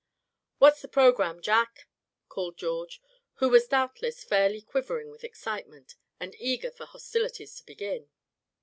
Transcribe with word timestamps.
"What's 0.57 0.81
the 0.81 0.87
programme, 0.87 1.43
Jack?" 1.43 1.85
called 2.27 2.57
George, 2.57 2.99
who 3.33 3.49
was 3.49 3.67
doubtless 3.67 4.23
fairly 4.23 4.59
quivering 4.63 5.11
with 5.11 5.23
excitement, 5.23 5.93
and 6.19 6.35
eager 6.39 6.71
for 6.71 6.87
hostilities 6.87 7.53
to 7.57 7.63
begin. 7.67 8.09